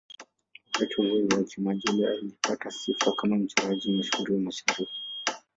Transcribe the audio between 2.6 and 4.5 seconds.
sifa kama mchoraji mashuhuri wa